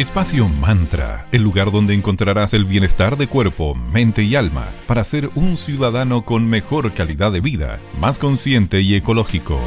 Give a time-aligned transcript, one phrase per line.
[0.00, 5.28] Espacio Mantra, el lugar donde encontrarás el bienestar de cuerpo, mente y alma para ser
[5.34, 9.58] un ciudadano con mejor calidad de vida, más consciente y ecológico.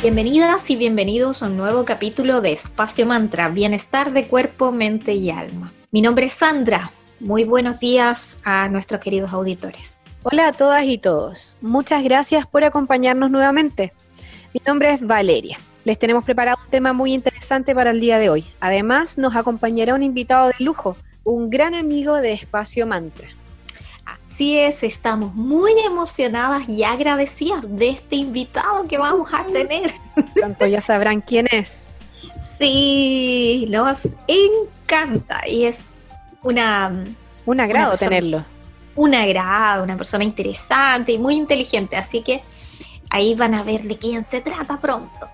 [0.00, 5.30] Bienvenidas y bienvenidos a un nuevo capítulo de Espacio Mantra, bienestar de cuerpo, mente y
[5.30, 5.72] alma.
[5.90, 6.92] Mi nombre es Sandra.
[7.18, 10.04] Muy buenos días a nuestros queridos auditores.
[10.22, 11.56] Hola a todas y todos.
[11.62, 13.92] Muchas gracias por acompañarnos nuevamente.
[14.54, 15.58] Mi nombre es Valeria.
[15.84, 18.46] Les tenemos preparado un tema muy interesante para el día de hoy.
[18.60, 23.28] Además, nos acompañará un invitado de lujo, un gran amigo de Espacio Mantra.
[24.04, 29.92] Así es, estamos muy emocionadas y agradecidas de este invitado que vamos a tener.
[30.34, 31.98] Pronto ya sabrán quién es.
[32.56, 35.84] Sí, nos encanta y es
[36.42, 37.04] una...
[37.44, 38.44] Un agrado tenerlo.
[38.94, 42.42] Un agrado, una persona interesante y muy inteligente, así que
[43.12, 45.28] ahí van a ver de quién se trata pronto.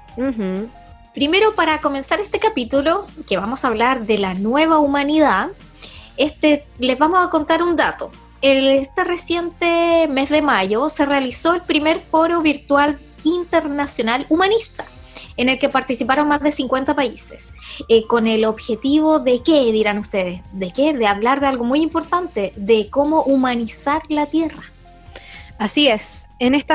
[1.15, 5.51] Primero, para comenzar este capítulo, que vamos a hablar de la nueva humanidad,
[6.17, 8.11] este, les vamos a contar un dato.
[8.43, 14.85] Este reciente mes de mayo se realizó el primer foro virtual internacional humanista,
[15.37, 17.53] en el que participaron más de 50 países,
[17.89, 21.81] eh, con el objetivo de qué, dirán ustedes, de qué, de hablar de algo muy
[21.81, 24.65] importante, de cómo humanizar la Tierra.
[25.59, 26.75] Así es, en este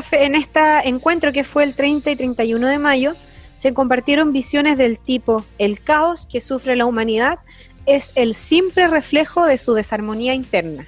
[0.86, 3.14] encuentro que fue el 30 y 31 de mayo,
[3.56, 7.40] se compartieron visiones del tipo el caos que sufre la humanidad
[7.86, 10.88] es el simple reflejo de su desarmonía interna.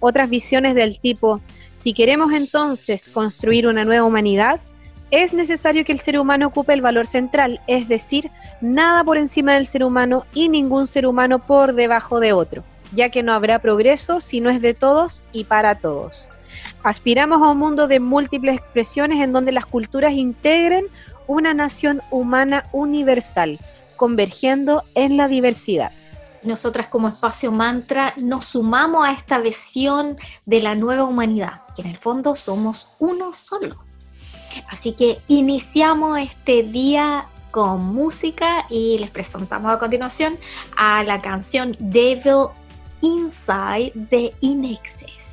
[0.00, 1.40] Otras visiones del tipo
[1.76, 4.60] si queremos entonces construir una nueva humanidad,
[5.10, 8.30] es necesario que el ser humano ocupe el valor central, es decir,
[8.62, 13.10] nada por encima del ser humano y ningún ser humano por debajo de otro, ya
[13.10, 16.30] que no habrá progreso si no es de todos y para todos.
[16.82, 20.86] Aspiramos a un mundo de múltiples expresiones en donde las culturas integren
[21.26, 23.58] una nación humana universal,
[23.96, 25.90] convergiendo en la diversidad.
[26.42, 31.88] Nosotras como espacio mantra nos sumamos a esta visión de la nueva humanidad, que en
[31.88, 33.74] el fondo somos uno solo.
[34.68, 40.38] Así que iniciamos este día con música y les presentamos a continuación
[40.76, 42.48] a la canción Devil
[43.00, 45.25] Inside de Inexes.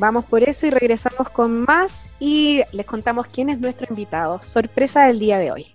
[0.00, 4.42] Vamos por eso y regresamos con más y les contamos quién es nuestro invitado.
[4.42, 5.74] Sorpresa del día de hoy.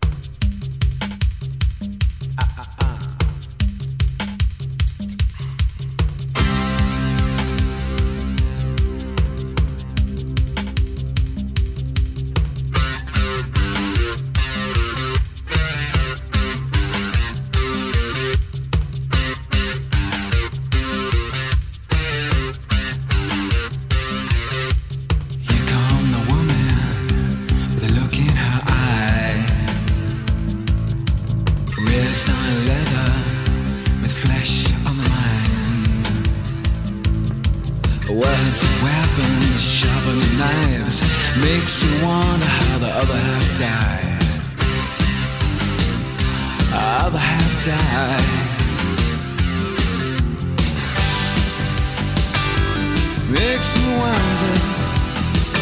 [53.36, 54.56] makes me wonder,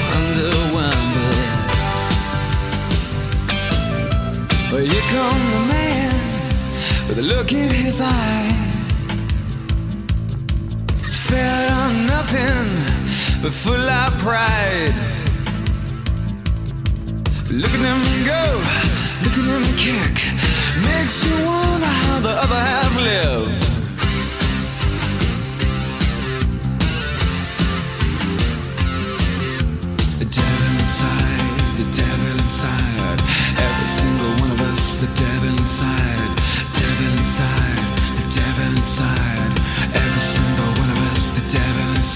[0.10, 1.32] wonder, wonder.
[4.72, 6.14] Well, here comes the man
[7.08, 8.52] with a look in his eye.
[11.08, 12.68] It's fed on nothing
[13.42, 14.96] but full of pride.
[17.50, 18.02] Look at him
[18.34, 18.44] go,
[19.24, 20.16] look at him kick.
[20.86, 23.63] Makes you wonder how the other half lives.
[35.04, 36.38] the devil inside,
[36.72, 37.84] devil inside,
[38.16, 39.60] the devil inside.
[39.94, 42.13] Every single one of us, the devil inside.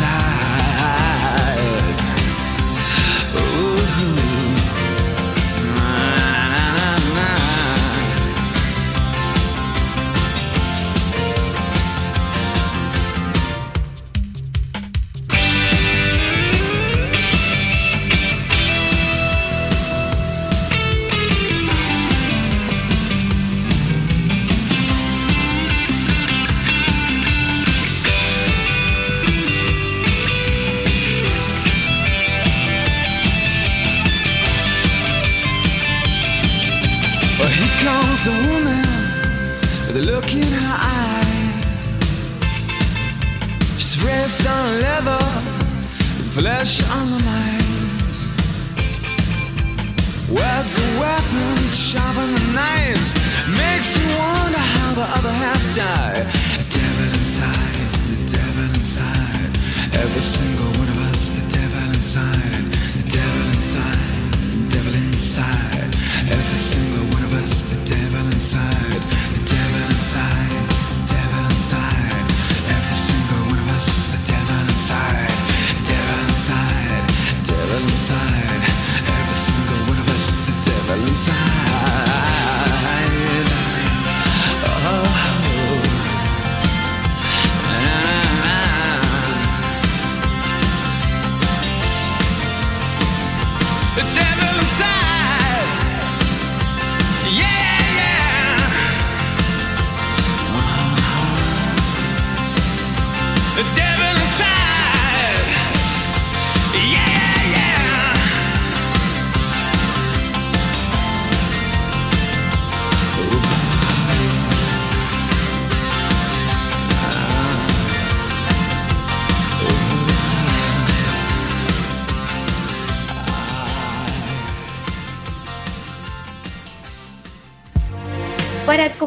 [50.29, 53.15] Words and weapons, sharpen the knives.
[53.55, 56.23] Makes you wonder how the other half die.
[56.59, 59.57] The devil inside, the devil inside.
[59.95, 62.63] Every single one of us, the devil inside,
[62.99, 65.95] the devil inside, the devil inside.
[66.27, 68.86] Every single one of us, the devil inside,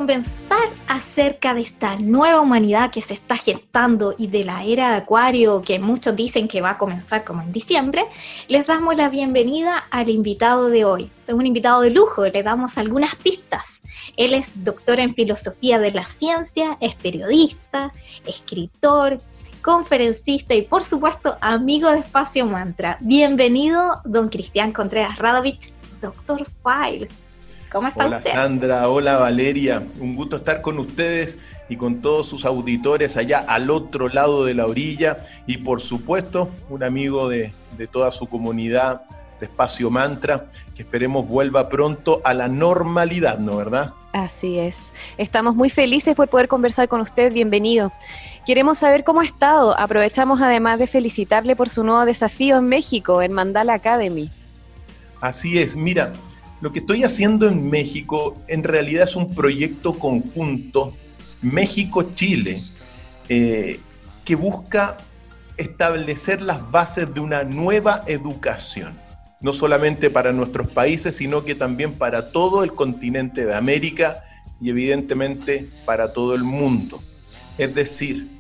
[0.01, 4.97] conversar acerca de esta nueva humanidad que se está gestando y de la era de
[4.97, 8.07] Acuario que muchos dicen que va a comenzar como en diciembre,
[8.49, 11.11] les damos la bienvenida al invitado de hoy.
[11.27, 13.83] Es un invitado de lujo, le damos algunas pistas.
[14.17, 17.93] Él es doctor en filosofía de la ciencia, es periodista,
[18.25, 19.19] escritor,
[19.61, 22.97] conferencista y por supuesto amigo de Espacio Mantra.
[23.03, 27.07] Bienvenido, don Cristian Contreras Radovich, doctor File.
[27.71, 28.33] ¿Cómo está hola usted?
[28.33, 31.39] Sandra, hola Valeria, un gusto estar con ustedes
[31.69, 36.51] y con todos sus auditores allá al otro lado de la orilla y por supuesto
[36.69, 39.03] un amigo de, de toda su comunidad
[39.39, 43.93] de Espacio Mantra que esperemos vuelva pronto a la normalidad, ¿no verdad?
[44.13, 44.93] Así es.
[45.17, 47.33] Estamos muy felices por poder conversar con usted.
[47.33, 47.93] Bienvenido.
[48.47, 49.79] Queremos saber cómo ha estado.
[49.79, 54.29] Aprovechamos además de felicitarle por su nuevo desafío en México, en Mandala Academy.
[55.21, 56.13] Así es, mira,
[56.61, 60.95] lo que estoy haciendo en México en realidad es un proyecto conjunto
[61.43, 62.63] México-Chile
[63.29, 63.81] eh,
[64.25, 64.99] que busca
[65.57, 68.99] establecer las bases de una nueva educación,
[69.41, 74.25] no solamente para nuestros países, sino que también para todo el continente de América
[74.61, 77.03] y evidentemente para todo el mundo.
[77.57, 78.40] Es decir,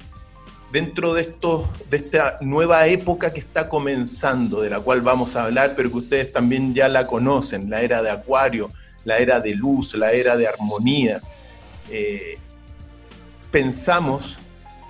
[0.72, 5.44] dentro de, esto, de esta nueva época que está comenzando, de la cual vamos a
[5.44, 8.70] hablar, pero que ustedes también ya la conocen, la era de Acuario,
[9.04, 11.20] la era de luz, la era de armonía,
[11.90, 12.38] eh,
[13.50, 14.38] pensamos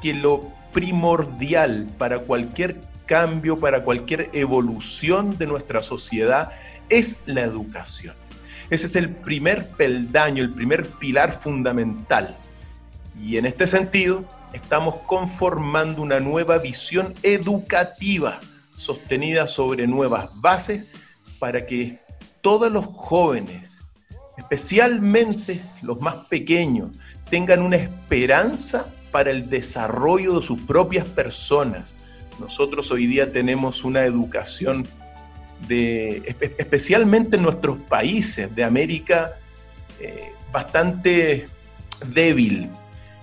[0.03, 6.53] que lo primordial para cualquier cambio, para cualquier evolución de nuestra sociedad
[6.89, 8.15] es la educación.
[8.69, 12.37] Ese es el primer peldaño, el primer pilar fundamental.
[13.23, 18.41] Y en este sentido, estamos conformando una nueva visión educativa
[18.77, 20.87] sostenida sobre nuevas bases
[21.39, 22.01] para que
[22.41, 23.85] todos los jóvenes,
[24.39, 26.91] especialmente los más pequeños,
[27.29, 31.95] tengan una esperanza para el desarrollo de sus propias personas.
[32.39, 34.89] Nosotros hoy día tenemos una educación
[35.69, 36.23] de,
[36.59, 39.37] especialmente en nuestros países de América,
[40.01, 41.49] eh, bastante
[42.07, 42.71] débil.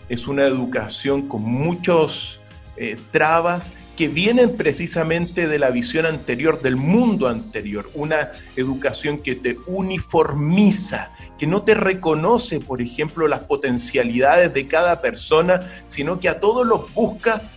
[0.10, 2.42] Es una educación con muchos
[2.78, 9.34] eh, trabas que vienen precisamente de la visión anterior, del mundo anterior, una educación que
[9.34, 16.30] te uniformiza, que no te reconoce, por ejemplo, las potencialidades de cada persona, sino que
[16.30, 17.50] a todos los busca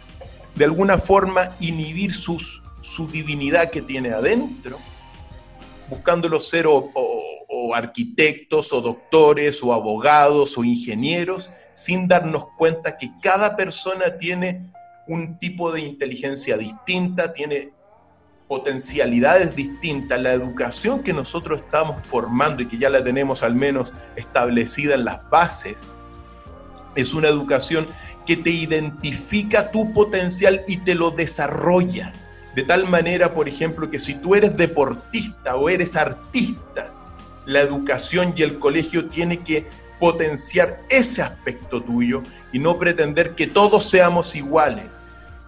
[0.55, 4.79] de alguna forma inhibir sus, su divinidad que tiene adentro,
[5.91, 6.91] buscándolos ser o,
[7.75, 14.71] arquitectos o doctores o abogados o ingenieros, sin darnos cuenta que cada persona tiene
[15.07, 17.73] un tipo de inteligencia distinta, tiene
[18.49, 20.21] potencialidades distintas.
[20.21, 25.05] La educación que nosotros estamos formando y que ya la tenemos al menos establecida en
[25.05, 25.83] las bases,
[26.97, 27.87] es una educación
[28.27, 32.13] que te identifica tu potencial y te lo desarrolla.
[32.55, 36.93] De tal manera, por ejemplo, que si tú eres deportista o eres artista,
[37.47, 39.67] la educación y el colegio tiene que
[40.01, 44.99] potenciar ese aspecto tuyo y no pretender que todos seamos iguales.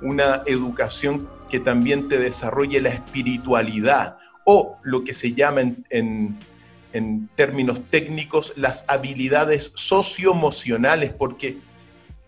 [0.02, 6.38] Una educación que también te desarrolle la espiritualidad o lo que se llama en,
[6.92, 11.58] en, términos técnicos las habilidades socioemocionales, porque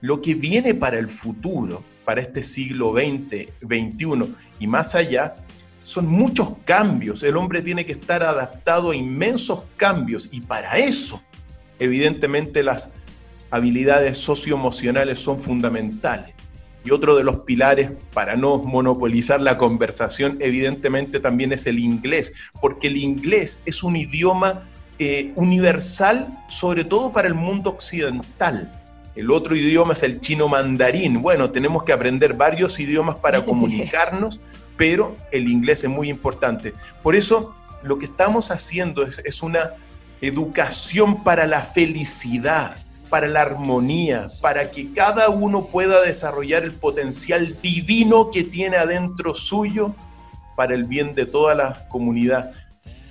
[0.01, 5.37] lo que viene para el futuro, para este siglo XX, XXI y más allá,
[5.83, 7.23] son muchos cambios.
[7.23, 11.23] El hombre tiene que estar adaptado a inmensos cambios y para eso,
[11.79, 12.91] evidentemente, las
[13.51, 16.35] habilidades socioemocionales son fundamentales.
[16.85, 22.35] Y otro de los pilares, para no monopolizar la conversación, evidentemente también es el inglés,
[22.61, 28.81] porque el inglés es un idioma eh, universal, sobre todo para el mundo occidental.
[29.17, 31.23] El otro idioma es el chino mandarín.
[31.23, 34.41] Bueno, tenemos que aprender varios idiomas para comunicarnos,
[34.77, 36.75] pero el inglés es muy importante.
[37.03, 39.75] Por eso, lo que estamos haciendo es, es una
[40.27, 42.77] educación para la felicidad
[43.15, 49.35] para la armonía, para que cada uno pueda desarrollar el potencial divino que tiene adentro
[49.35, 49.95] suyo
[50.57, 52.51] para el bien de toda la comunidad.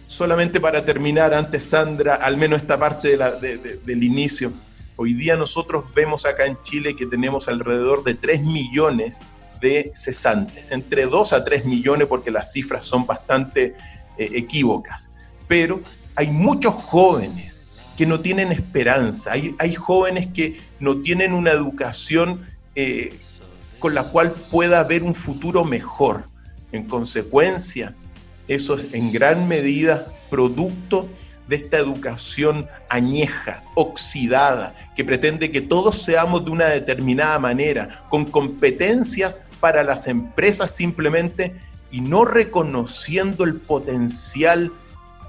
[0.05, 4.51] Solamente para terminar, antes Sandra, al menos esta parte del inicio,
[4.98, 9.20] hoy día nosotros vemos acá en Chile que tenemos alrededor de 3 millones
[9.62, 13.75] de cesantes, entre 2 a 3 millones porque las cifras son bastante
[14.17, 15.10] eh, equívocas,
[15.48, 15.82] pero
[16.15, 17.65] hay muchos jóvenes
[17.98, 22.41] que no tienen esperanza, hay, jóvenes que no tienen una educación
[22.75, 23.20] eh,
[23.79, 26.25] con la cual pueda haber un futuro mejor.
[26.72, 27.96] En consecuencia,
[28.48, 31.08] eso es en gran medida producto
[31.48, 38.25] de esta educación añeja, oxidada, que pretende que todos seamos de una determinada manera, con
[38.25, 41.53] competencias para las empresas simplemente
[41.91, 44.72] y no reconociendo el potencial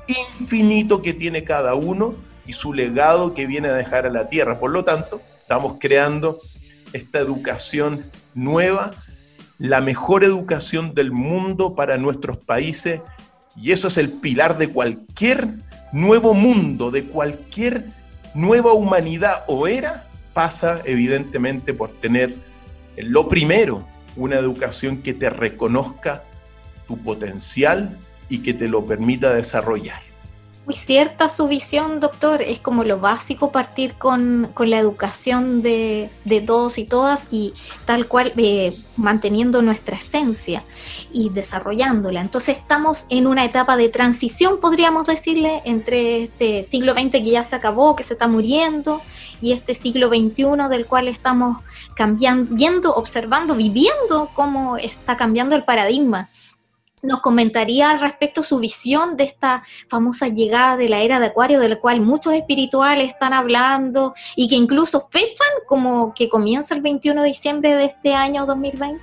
[0.09, 2.15] infinito que tiene cada uno
[2.47, 4.59] y su legado que viene a dejar a la tierra.
[4.59, 6.41] Por lo tanto, estamos creando
[6.93, 8.95] esta educación nueva,
[9.59, 13.01] la mejor educación del mundo para nuestros países
[13.57, 15.49] y eso es el pilar de cualquier
[15.93, 17.87] nuevo mundo, de cualquier
[18.35, 22.35] nueva humanidad o era, pasa evidentemente por tener
[22.97, 26.25] lo primero, una educación que te reconozca
[26.87, 27.99] tu potencial
[28.35, 30.03] y que te lo permita desarrollar
[30.67, 32.41] muy cierta su visión, doctor.
[32.43, 36.11] Es como lo básico partir con, la educación de,
[36.47, 37.53] todos y todas y
[37.85, 40.65] tal cual eh, manteniendo nuestra esencia
[41.13, 42.21] y desarrollándola.
[42.21, 47.45] Entonces estamos en una etapa de transición, podríamos decirle, entre este siglo XX que ya
[47.45, 49.03] se acabó, que se está muriendo,
[49.41, 51.59] y este siglo XXI del cual estamos
[51.95, 56.31] cambiando, viendo, observando, viviendo cómo está cambiando el paradigma
[57.05, 61.61] nos comentaría al respecto su visión de esta famosa llegada de la era de Acuario,
[61.61, 66.83] de la cual muchos espirituales están hablando y que incluso fechan como que comienza el
[66.83, 69.03] 21 de diciembre de este año 2020?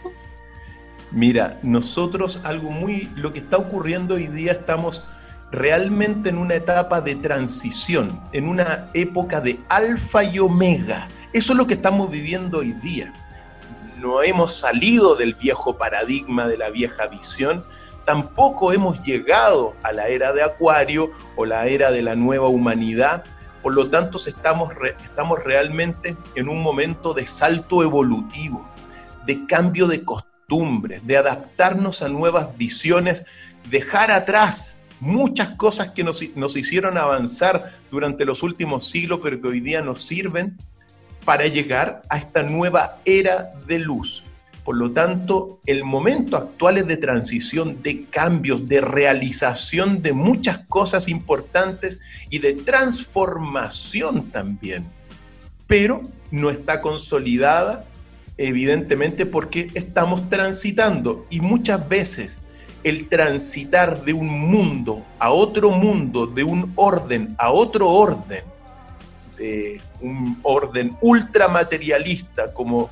[1.11, 5.03] Mira, nosotros algo muy, lo que está ocurriendo hoy día estamos
[5.51, 11.09] realmente en una etapa de transición, en una época de alfa y omega.
[11.33, 13.13] Eso es lo que estamos viviendo hoy día.
[13.99, 17.65] No hemos salido del viejo paradigma, de la vieja visión,
[18.05, 23.23] tampoco hemos llegado a la era de Acuario o la era de la nueva humanidad.
[23.61, 28.67] Por lo tanto, estamos, estamos realmente en un momento de salto evolutivo,
[29.25, 33.25] de cambio de costumbres, de adaptarnos a nuevas visiones,
[33.69, 39.47] dejar atrás muchas cosas que nos, nos hicieron avanzar durante los últimos siglos, pero que
[39.47, 40.57] hoy día nos sirven
[41.25, 44.23] para llegar a esta nueva era de luz.
[44.63, 50.59] Por lo tanto, el momento actual es de transición, de cambios, de realización de muchas
[50.67, 51.99] cosas importantes
[52.29, 54.85] y de transformación también.
[55.65, 57.85] Pero no está consolidada,
[58.37, 62.39] evidentemente, porque estamos transitando y muchas veces
[62.83, 68.43] el transitar de un mundo a otro mundo, de un orden a otro orden,
[69.37, 72.89] de un orden ultramaterialista como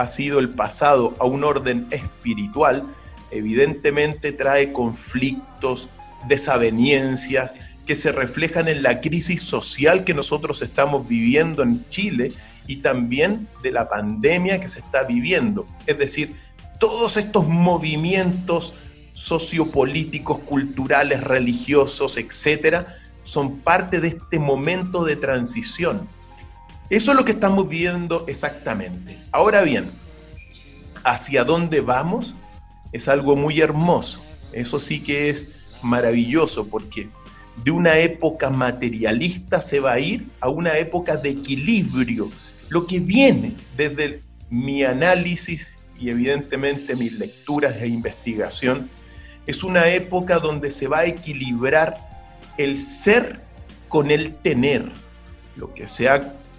[0.00, 2.84] ha sido el pasado a un orden espiritual,
[3.30, 5.90] evidentemente trae conflictos,
[6.26, 12.32] desavenencias que se reflejan en la crisis social que nosotros estamos viviendo en Chile
[12.66, 15.66] y también de la pandemia que se está viviendo.
[15.86, 16.34] Es decir,
[16.78, 18.72] todos estos movimientos
[19.12, 26.08] sociopolíticos, culturales, religiosos, etcétera, son parte de este momento de transición
[26.90, 29.18] eso es lo que estamos viendo exactamente.
[29.30, 29.92] Ahora bien,
[31.04, 32.34] hacia dónde vamos
[32.92, 34.22] es algo muy hermoso.
[34.52, 35.48] Eso sí que es
[35.82, 37.08] maravilloso porque
[37.62, 42.30] de una época materialista se va a ir a una época de equilibrio.
[42.68, 48.90] Lo que viene desde mi análisis y evidentemente mis lecturas e investigación
[49.46, 51.98] es una época donde se va a equilibrar
[52.58, 53.40] el ser
[53.88, 54.90] con el tener.
[55.56, 56.08] Lo que se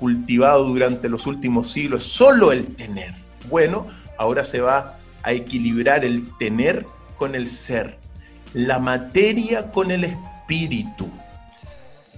[0.02, 3.14] cultivado durante los últimos siglos solo el tener.
[3.48, 3.86] Bueno,
[4.18, 8.00] ahora se va a equilibrar el tener con el ser,
[8.54, 11.08] la materia con el espíritu.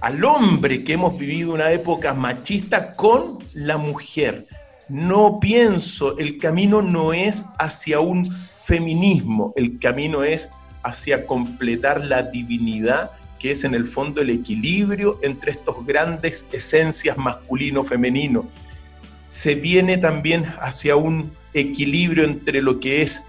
[0.00, 4.46] al hombre que hemos vivido una época machista con la mujer.
[4.88, 10.50] No pienso, el camino no es hacia un feminismo, el camino es
[10.82, 13.12] hacia completar la divinidad
[13.44, 18.48] que es en el fondo el equilibrio entre estos grandes esencias masculino-femenino.
[19.28, 23.22] Se viene también hacia un equilibrio entre lo que es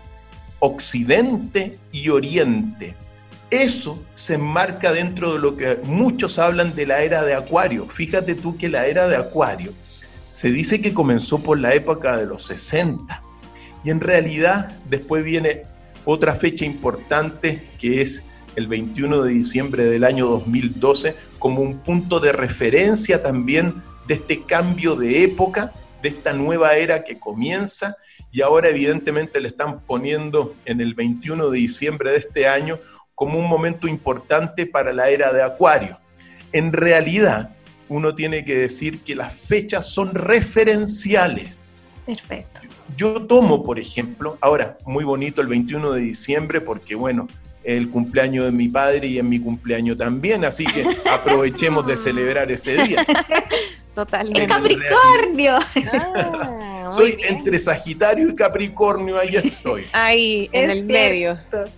[0.60, 2.96] Occidente y Oriente.
[3.50, 7.86] Eso se enmarca dentro de lo que muchos hablan de la era de Acuario.
[7.90, 9.74] Fíjate tú que la era de Acuario
[10.30, 13.22] se dice que comenzó por la época de los 60
[13.84, 15.64] y en realidad después viene
[16.06, 18.24] otra fecha importante que es
[18.56, 24.44] el 21 de diciembre del año 2012 como un punto de referencia también de este
[24.44, 27.98] cambio de época, de esta nueva era que comienza
[28.32, 32.80] y ahora evidentemente le están poniendo en el 21 de diciembre de este año
[33.14, 36.00] como un momento importante para la era de Acuario.
[36.52, 37.56] En realidad,
[37.88, 41.64] uno tiene que decir que las fechas son referenciales.
[42.06, 42.62] Perfecto.
[42.96, 47.28] Yo tomo, por ejemplo, ahora, muy bonito el 21 de diciembre porque, bueno,
[47.66, 52.52] el cumpleaños de mi padre y en mi cumpleaños también, así que aprovechemos de celebrar
[52.52, 53.06] ese día.
[53.94, 54.42] Totalmente.
[54.44, 55.58] El Capricornio.
[55.94, 57.38] Ah, Soy bien.
[57.38, 59.86] entre Sagitario y Capricornio, ahí estoy.
[59.94, 61.36] Ahí, en Es el medio.
[61.50, 61.72] cierto.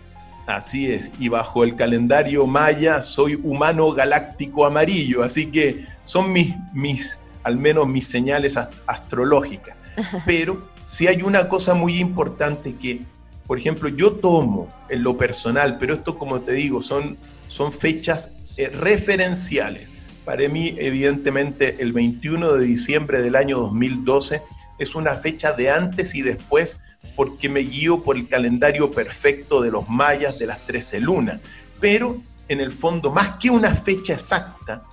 [0.47, 6.53] Así es, y bajo el calendario maya soy humano galáctico amarillo, así que son mis,
[6.73, 9.75] mis al menos mis señales ast- astrológicas.
[10.25, 13.01] Pero sí hay una cosa muy importante que,
[13.47, 18.33] por ejemplo, yo tomo en lo personal, pero esto como te digo, son, son fechas
[18.57, 19.89] eh, referenciales.
[20.25, 24.41] Para mí, evidentemente, el 21 de diciembre del año 2012
[24.77, 26.77] es una fecha de antes y después
[27.15, 31.39] porque me guío por el calendario perfecto de los mayas de las 13 lunas.
[31.79, 34.83] Pero en el fondo, más que una fecha exacta,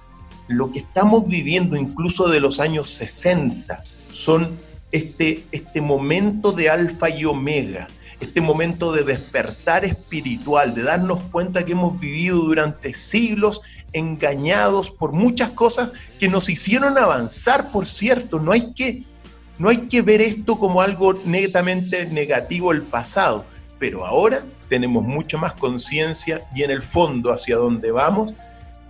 [0.48, 4.58] lo que estamos viviendo incluso de los años 60 son
[4.92, 7.88] este, este momento de alfa y omega,
[8.24, 13.60] este momento de despertar espiritual, de darnos cuenta que hemos vivido durante siglos
[13.92, 19.04] engañados por muchas cosas que nos hicieron avanzar, por cierto, no hay que
[19.56, 23.44] no hay que ver esto como algo netamente negativo del pasado,
[23.78, 28.34] pero ahora tenemos mucho más conciencia y en el fondo hacia donde vamos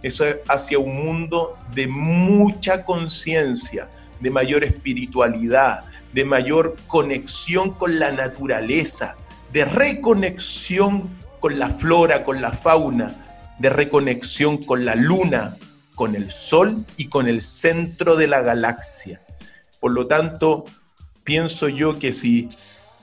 [0.02, 3.88] es hacia un mundo de mucha conciencia,
[4.20, 9.16] de mayor espiritualidad, de mayor conexión con la naturaleza,
[9.54, 13.14] de reconexión con la flora, con la fauna,
[13.60, 15.56] de reconexión con la luna,
[15.94, 19.20] con el sol y con el centro de la galaxia.
[19.78, 20.64] Por lo tanto,
[21.22, 22.48] pienso yo que si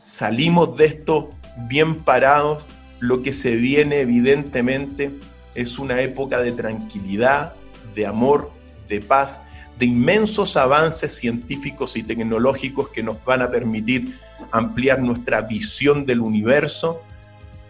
[0.01, 1.29] salimos de esto
[1.69, 2.67] bien parados,
[2.99, 5.09] lo que se viene evidentemente
[5.55, 7.53] es una época de tranquilidad,
[7.95, 8.51] de amor,
[8.89, 9.39] de paz,
[9.79, 14.19] de inmensos avances científicos y tecnológicos que nos van a permitir
[14.51, 17.01] ampliar nuestra visión del universo,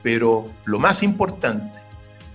[0.03, 1.79] pero lo más importante,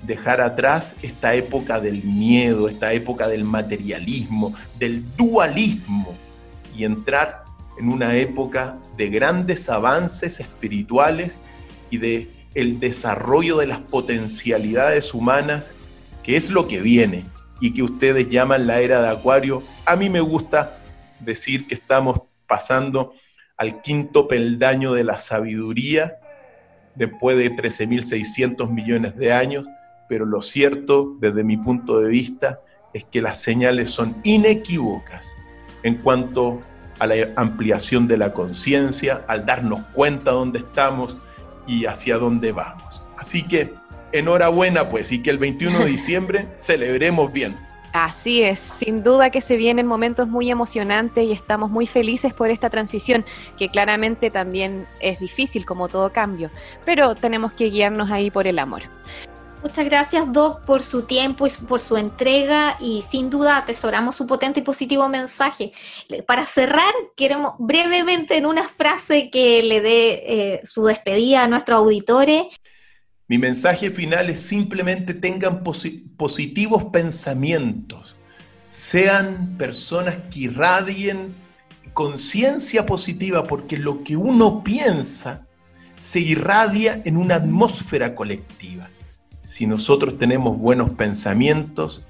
[0.03, 6.17] dejar atrás esta época del miedo, esta época del materialismo, del dualismo
[6.77, 7.45] y entrar
[7.79, 11.39] en una época de grandes avances espirituales
[11.91, 15.75] y de el desarrollo de las potencialidades humanas,
[16.23, 17.27] que es lo que viene
[17.61, 19.63] y que ustedes llaman la era de Acuario.
[19.85, 20.79] A mí me gusta
[21.21, 23.13] decir que estamos pasando
[23.57, 26.19] al quinto peldaño de la sabiduría
[26.95, 29.67] después de 13.600 millones de años,
[30.09, 32.61] pero lo cierto desde mi punto de vista
[32.93, 35.35] es que las señales son inequívocas
[35.83, 36.61] en cuanto
[36.99, 41.19] a la ampliación de la conciencia, al darnos cuenta dónde estamos
[41.67, 43.03] y hacia dónde vamos.
[43.19, 43.75] Así que
[44.13, 47.57] enhorabuena pues y que el 21 de diciembre celebremos bien.
[48.05, 52.51] Así es, sin duda que se vienen momentos muy emocionantes y estamos muy felices por
[52.51, 53.25] esta transición,
[53.57, 56.51] que claramente también es difícil como todo cambio,
[56.85, 58.83] pero tenemos que guiarnos ahí por el amor.
[59.63, 64.27] Muchas gracias, Doc, por su tiempo y por su entrega y sin duda atesoramos su
[64.27, 65.73] potente y positivo mensaje.
[66.27, 71.79] Para cerrar, queremos brevemente en una frase que le dé eh, su despedida a nuestros
[71.79, 72.45] auditores.
[73.29, 78.17] Mi mensaje final es simplemente tengan posi- positivos pensamientos,
[78.69, 81.35] sean personas que irradien
[81.93, 85.47] conciencia positiva, porque lo que uno piensa
[85.97, 88.91] se irradia en una atmósfera colectiva.
[89.43, 92.07] Si nosotros tenemos buenos pensamientos,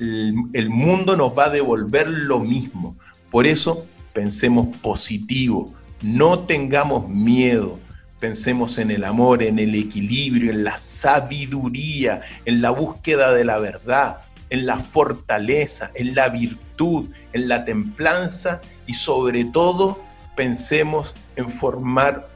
[0.00, 2.96] el, el mundo nos va a devolver lo mismo.
[3.30, 7.78] Por eso pensemos positivo, no tengamos miedo,
[8.18, 13.58] pensemos en el amor, en el equilibrio, en la sabiduría, en la búsqueda de la
[13.58, 14.18] verdad.
[14.48, 20.00] en la fortaleza, en la virtud, en la templanza y sobre todo
[20.36, 22.28] pensemos en formar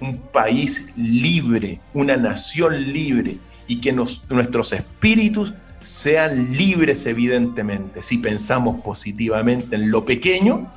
[0.00, 8.02] un país libre, una nación libre y que nuestros espíritus sean libres evidentemente.
[8.02, 10.70] Si pensamos positivamente en lo pequeño,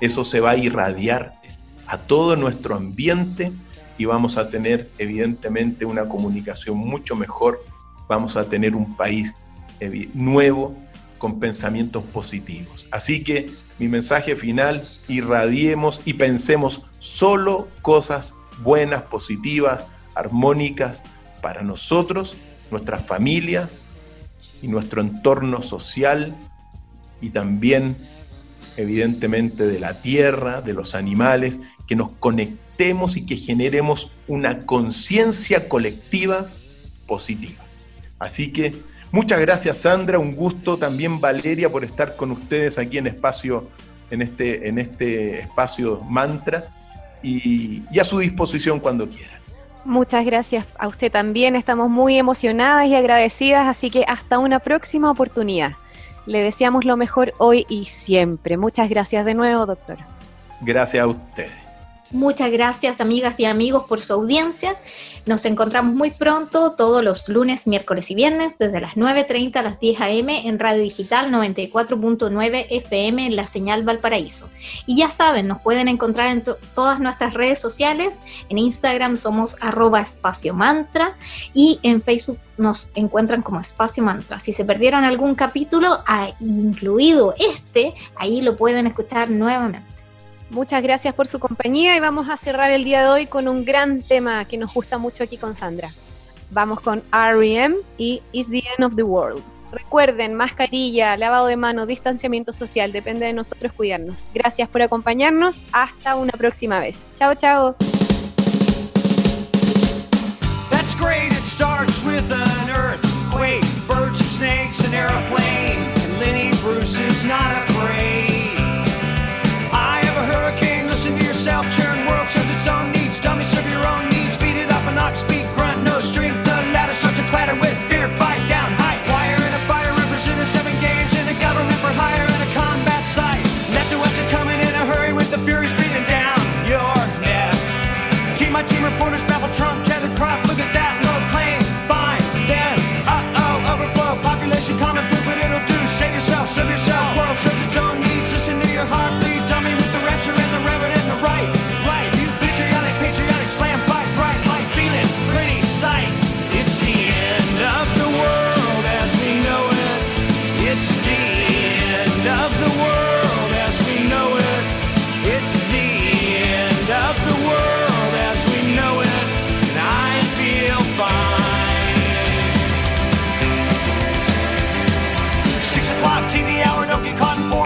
[0.00, 1.34] eso se va a irradiar
[1.86, 3.52] a todo nuestro ambiente
[3.98, 7.64] y vamos a tener evidentemente una comunicación mucho mejor,
[8.08, 9.36] vamos a tener un país
[10.14, 10.76] nuevo
[11.18, 12.86] con pensamientos positivos.
[12.90, 21.02] Así que mi mensaje final, irradiemos y pensemos solo cosas buenas, positivas, armónicas
[21.42, 22.36] para nosotros,
[22.70, 23.82] nuestras familias
[24.62, 26.36] y nuestro entorno social
[27.20, 27.96] y también
[28.76, 35.68] evidentemente de la tierra, de los animales, que nos conectemos y que generemos una conciencia
[35.68, 36.50] colectiva
[37.06, 37.64] positiva.
[38.18, 38.74] Así que
[39.10, 43.68] muchas gracias Sandra, un gusto también Valeria por estar con ustedes aquí en espacio
[44.10, 46.64] en este, en este espacio mantra
[47.22, 49.40] y, y a su disposición cuando quieran.
[49.84, 55.10] Muchas gracias a usted también, estamos muy emocionadas y agradecidas, así que hasta una próxima
[55.10, 55.72] oportunidad.
[56.26, 58.56] Le deseamos lo mejor hoy y siempre.
[58.56, 59.98] Muchas gracias de nuevo, doctor.
[60.60, 61.65] Gracias a ustedes.
[62.12, 64.76] Muchas gracias amigas y amigos por su audiencia.
[65.24, 69.80] Nos encontramos muy pronto todos los lunes, miércoles y viernes desde las 9.30 a las
[69.80, 70.46] 10 a.m.
[70.46, 74.48] en Radio Digital 94.9 FM en la señal Valparaíso.
[74.86, 78.20] Y ya saben, nos pueden encontrar en todas nuestras redes sociales.
[78.48, 81.16] En Instagram somos arroba espacio mantra
[81.54, 84.38] y en Facebook nos encuentran como espacio mantra.
[84.38, 89.95] Si se perdieron algún capítulo, ah, incluido este, ahí lo pueden escuchar nuevamente.
[90.50, 93.64] Muchas gracias por su compañía y vamos a cerrar el día de hoy con un
[93.64, 95.90] gran tema que nos gusta mucho aquí con Sandra.
[96.50, 99.42] Vamos con REM y Is the End of the World.
[99.72, 104.30] Recuerden, mascarilla, lavado de mano, distanciamiento social, depende de nosotros cuidarnos.
[104.32, 107.08] Gracias por acompañarnos, hasta una próxima vez.
[107.18, 107.76] Chao, chao.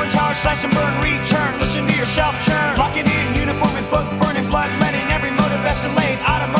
[0.09, 1.59] Slash and burn, return.
[1.61, 2.77] Listen to yourself churn.
[2.79, 6.17] Locking in uniform and book, burning blood, letting every motive escalate.
[6.25, 6.60] Automotive